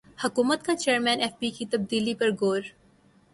[0.23, 2.61] حکومت کا chairman F B کی تبدیلی پر غور